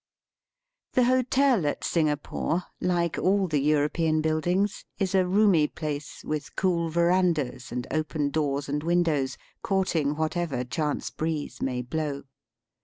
The 0.93 1.03
hotel 1.03 1.67
at 1.67 1.83
Singapore, 1.83 2.63
like 2.79 3.19
all 3.19 3.47
the 3.47 3.61
Euro 3.61 3.87
pean 3.87 4.19
buildings, 4.19 4.83
is 4.97 5.13
a 5.13 5.27
roomy 5.27 5.67
place, 5.67 6.23
with 6.25 6.55
cool 6.55 6.89
verandahs 6.89 7.71
and 7.71 7.85
open 7.91 8.31
doors 8.31 8.67
and 8.67 8.81
windows, 8.81 9.37
courting 9.61 10.15
whatever 10.15 10.63
chance 10.63 11.11
breeze 11.11 11.61
may 11.61 11.83
blow. 11.83 12.23